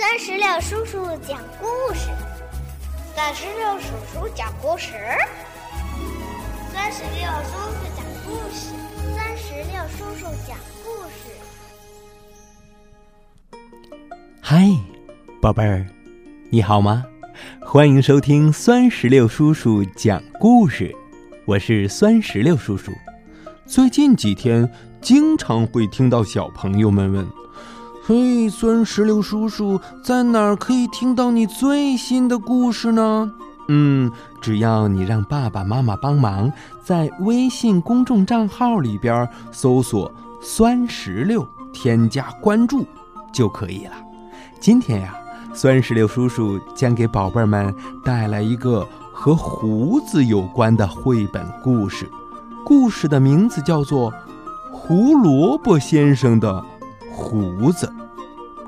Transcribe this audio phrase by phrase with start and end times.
[0.00, 2.08] 三十六叔叔讲故事，
[3.14, 4.94] 三十六叔叔讲故事，
[6.72, 8.72] 三十六叔叔讲故事，
[9.14, 11.28] 三十六叔叔讲故事。
[14.40, 14.70] 嗨，
[15.38, 15.86] 宝贝儿，
[16.48, 17.04] 你好吗？
[17.60, 20.96] 欢迎收听酸石榴叔叔讲故事，
[21.44, 22.90] 我是酸石榴叔叔。
[23.66, 24.66] 最近几天，
[25.02, 27.28] 经常会听到小朋友们问。
[28.02, 33.30] 嘿，酸石榴叔叔，在哪儿可以听到你最新的故事呢？
[33.68, 34.10] 嗯，
[34.40, 36.50] 只要你让爸爸妈妈帮忙，
[36.82, 40.10] 在微信公众账号里边搜索
[40.40, 42.86] “酸石榴”，添加关注
[43.32, 43.92] 就可以了。
[44.58, 45.14] 今天呀，
[45.52, 47.72] 酸石榴叔叔将给宝贝们
[48.02, 52.10] 带来一个和胡子有关的绘本故事，
[52.64, 54.10] 故事的名字叫做
[54.72, 56.64] 《胡萝卜先生的
[57.20, 57.86] 胡子》。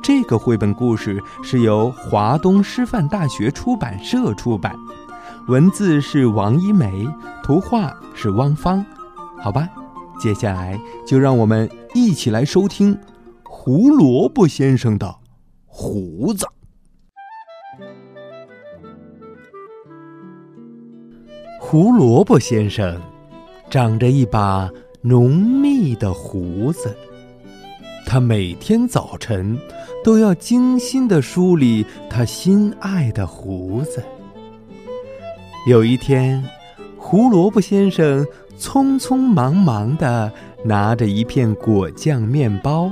[0.00, 4.76] 这个绘本故事是由华东师范大学出版社出版，
[5.48, 7.08] 文字是王一梅，
[7.42, 8.86] 图画是汪芳。
[9.40, 9.68] 好吧，
[10.20, 12.96] 接下来就让我们一起来收听
[13.42, 15.12] 胡萝卜先生的
[15.64, 16.46] 胡子。
[21.60, 23.02] 胡萝卜先生
[23.68, 24.70] 长着一把
[25.02, 26.96] 浓密的胡子。
[28.06, 29.58] 他每天早晨
[30.04, 34.02] 都要精心的梳理他心爱的胡子。
[35.66, 36.42] 有一天，
[36.96, 38.24] 胡萝卜先生
[38.56, 40.32] 匆匆忙忙的
[40.64, 42.88] 拿着一片果酱面包，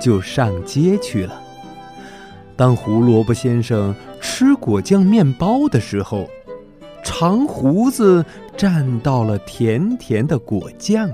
[0.00, 1.40] 就上街去了。
[2.56, 6.26] 当胡萝卜先生吃果酱面包的时候，
[7.04, 8.24] 长胡子
[8.56, 11.10] 沾到了甜甜的果酱，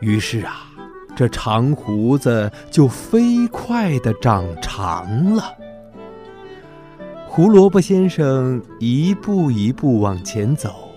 [0.00, 0.69] 于是啊。
[1.20, 5.54] 这长胡子就飞快地长长了。
[7.26, 10.88] 胡萝卜先生一步一步往前走，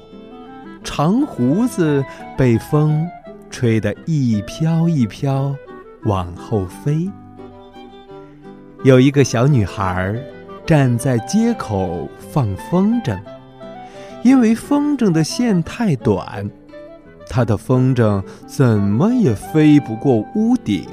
[0.82, 2.02] 长胡子
[2.38, 3.06] 被风
[3.50, 5.54] 吹得一飘一飘，
[6.06, 7.12] 往后飞。
[8.86, 10.18] 有一个小女孩
[10.66, 13.20] 站在街口放风筝，
[14.24, 16.50] 因为风筝的线太短。
[17.30, 20.86] 他的风筝怎么也飞不过屋顶。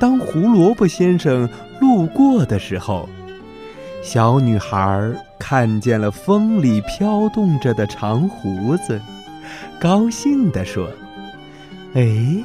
[0.00, 1.48] 当胡萝卜先生
[1.80, 3.08] 路过的时候，
[4.02, 9.00] 小女孩看见了风里飘动着的长胡子，
[9.80, 10.88] 高兴地说
[11.94, 12.44] ：“哎，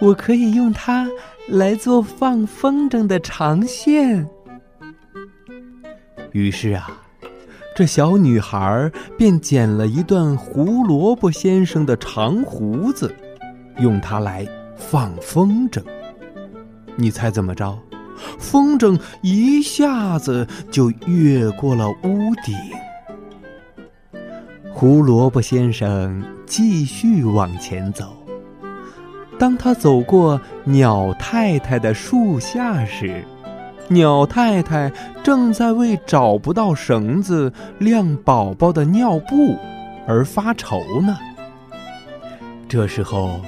[0.00, 1.08] 我可以用它
[1.48, 4.28] 来做放风筝的长线。”
[6.30, 7.01] 于是啊。
[7.74, 13.14] 这小女孩便剪了一段胡萝卜先生的长胡子，
[13.78, 14.46] 用它来
[14.76, 15.82] 放风筝。
[16.96, 17.78] 你猜怎么着？
[18.38, 22.54] 风筝一下子就越过了屋顶。
[24.74, 28.16] 胡萝卜先生继续往前走。
[29.38, 33.24] 当他走过鸟太太的树下时，
[33.92, 34.90] 鸟太太
[35.22, 39.56] 正在为找不到绳子晾宝宝的尿布
[40.06, 41.16] 而发愁呢。
[42.68, 43.40] 这时候，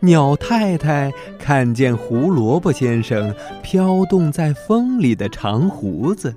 [0.00, 6.34] 鸟太太看见胡萝卜先生飘动在风里的长胡子，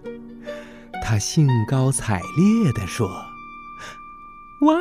[1.03, 3.07] 她兴高采烈地说
[4.61, 4.77] ：“哇，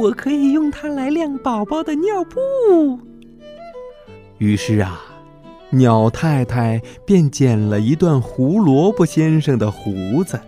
[0.00, 3.00] 我可以用它来晾宝宝的尿布。”
[4.38, 5.00] 于是啊。
[5.74, 10.38] 鸟太太便剪了一段胡萝卜先生的胡子，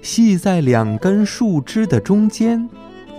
[0.00, 2.66] 系在两根树枝的中间，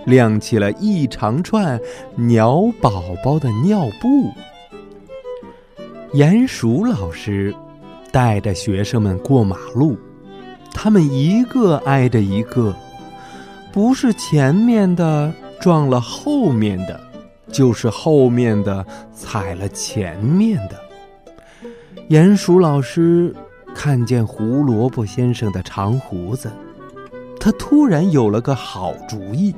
[0.05, 1.79] 晾起了一长串
[2.15, 4.31] 鸟宝宝的尿布。
[6.13, 7.53] 鼹鼠老师
[8.11, 9.95] 带着学生们过马路，
[10.73, 12.75] 他们一个挨着一个，
[13.71, 15.31] 不是前面的
[15.61, 16.99] 撞了后面的，
[17.51, 18.83] 就是后面的
[19.13, 20.81] 踩了前面的。
[22.09, 23.33] 鼹鼠老师
[23.73, 26.51] 看见胡萝卜先生的长胡子，
[27.39, 29.55] 他突然有了个好主意。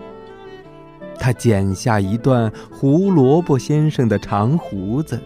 [1.17, 5.19] 他剪下一段胡萝卜先生的长胡子，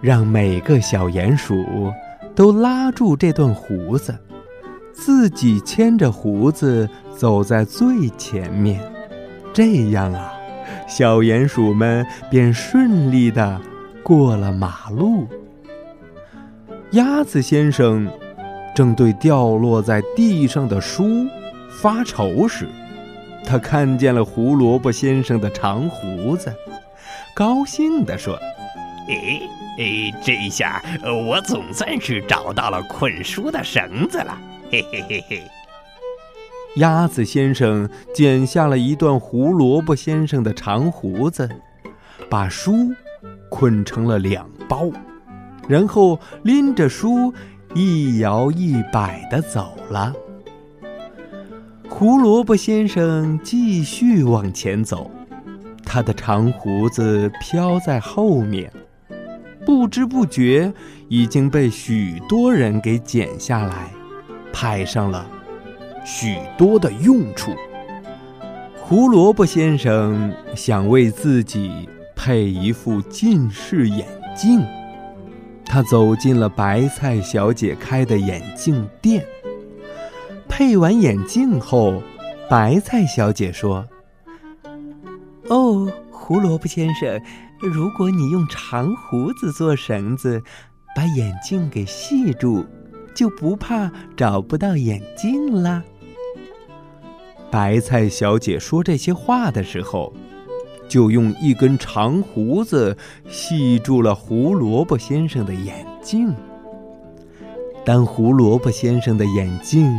[0.00, 1.92] 让每个小鼹鼠
[2.34, 4.18] 都拉住这段胡子，
[4.92, 8.80] 自己牵着胡子走在最前面。
[9.52, 10.32] 这样啊，
[10.88, 13.60] 小鼹鼠们便顺利的
[14.02, 15.26] 过了马路。
[16.92, 18.06] 鸭子先生
[18.74, 21.26] 正对掉落在地上的书
[21.80, 22.68] 发愁时，
[23.46, 26.54] 他看见了胡萝卜先生的长胡子，
[27.34, 28.34] 高兴地说
[29.08, 29.40] ：“哎，
[29.78, 34.36] 哎，这一下我总算是找到了捆书的绳子了，
[34.70, 35.42] 嘿嘿嘿嘿。
[36.76, 41.48] 鸭子先生剪下了一段胡萝卜先生的长胡子，
[42.28, 42.90] 把书
[43.48, 44.90] 捆成了两包，
[45.68, 47.32] 然后拎着书
[47.74, 50.12] 一摇一摆的走了。
[51.88, 55.10] 胡萝卜先生继续往前走，
[55.84, 58.72] 他的长胡子飘在后面，
[59.64, 60.72] 不知不觉
[61.08, 63.90] 已经被许多人给剪下来，
[64.52, 65.26] 派上了。
[66.04, 67.52] 许多的用处。
[68.80, 74.60] 胡萝卜先生想为自己配一副近视眼镜，
[75.72, 79.26] 他走进了白菜小姐开的眼镜店。
[80.46, 82.02] 配完眼镜后，
[82.46, 83.88] 白菜小姐说
[85.48, 87.18] ：“哦，胡萝卜先生，
[87.62, 90.42] 如果你用长胡子做绳子，
[90.94, 92.66] 把眼镜给系住，
[93.14, 95.82] 就不怕找不到眼镜啦。”
[97.50, 100.12] 白菜小姐说这些话的时候，
[100.92, 102.94] 就用一根长胡子
[103.26, 106.34] 系住了胡萝卜先生的眼镜。
[107.82, 109.90] 当胡萝卜先生的眼镜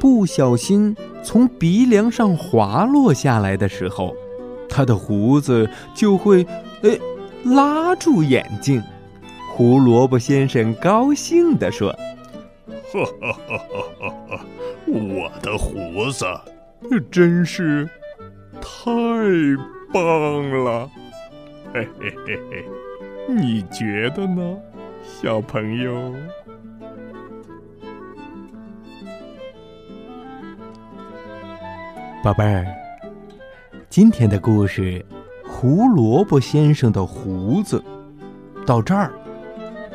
[0.00, 4.12] 不小心从鼻梁上滑落下来的时候，
[4.68, 6.44] 他的胡子就会，
[6.82, 6.90] 呃，
[7.44, 8.82] 拉住眼镜。
[9.52, 11.92] 胡萝卜先生高兴地说
[12.92, 13.58] ：“哈哈哈
[14.00, 14.44] 哈哈！
[14.88, 16.26] 我的胡子。
[17.08, 17.88] ”真是
[18.60, 18.80] 太
[19.94, 20.90] 棒了，
[21.72, 22.64] 嘿嘿嘿嘿，
[23.28, 24.56] 你觉得呢，
[25.04, 26.12] 小朋友？
[32.24, 32.66] 宝贝儿，
[33.88, 34.82] 今天的故事
[35.48, 37.80] 《胡萝卜先生的胡子》
[38.66, 39.12] 到这儿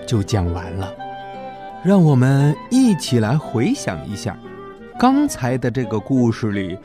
[0.07, 0.95] 就讲完了，
[1.83, 4.37] 让我们一起来回想一下。
[4.97, 6.77] 刚才的这个故事里，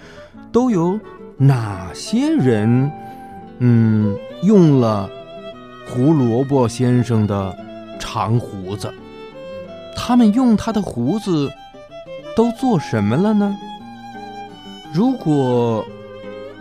[0.50, 0.99] 都有
[1.36, 2.90] 哪些人，
[3.58, 5.08] 嗯，用了
[5.86, 7.56] 胡萝卜先生的
[7.98, 8.92] 长胡子？
[9.96, 11.52] 他们用他的胡子
[12.36, 13.56] 都做什么了呢？
[14.92, 15.84] 如果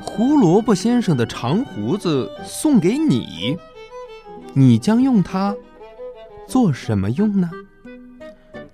[0.01, 3.57] 胡萝卜先生的长胡子送给你，
[4.53, 5.55] 你将用它
[6.47, 7.49] 做什么用呢？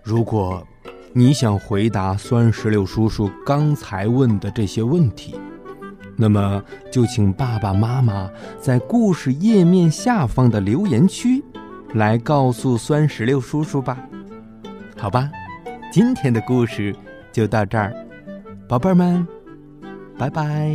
[0.04, 0.66] 如果。
[1.12, 5.34] 你想回答酸石榴叔叔刚才问的这些问题，
[6.22, 6.62] 那么
[6.92, 8.30] 就请爸爸妈妈
[8.60, 11.42] 在故事页面下方的留言区
[11.94, 13.98] 来告诉酸石榴叔叔吧。
[14.98, 15.32] 好吧，
[15.94, 16.94] 今天的故事
[17.32, 17.96] 就到这儿，
[18.68, 19.26] 宝贝儿们，
[20.18, 20.70] 拜拜。